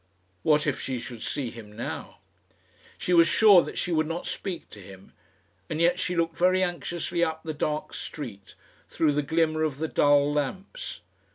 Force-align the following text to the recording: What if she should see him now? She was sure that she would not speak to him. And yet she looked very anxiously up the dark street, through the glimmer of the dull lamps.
What 0.41 0.65
if 0.65 0.81
she 0.81 0.97
should 0.97 1.21
see 1.21 1.51
him 1.51 1.75
now? 1.75 2.17
She 2.97 3.13
was 3.13 3.27
sure 3.27 3.61
that 3.61 3.77
she 3.77 3.91
would 3.91 4.07
not 4.07 4.25
speak 4.25 4.67
to 4.71 4.79
him. 4.79 5.11
And 5.69 5.79
yet 5.79 5.99
she 5.99 6.15
looked 6.15 6.35
very 6.35 6.63
anxiously 6.63 7.23
up 7.23 7.43
the 7.43 7.53
dark 7.53 7.93
street, 7.93 8.55
through 8.89 9.11
the 9.11 9.21
glimmer 9.21 9.61
of 9.61 9.77
the 9.77 9.87
dull 9.87 10.33
lamps. 10.33 11.01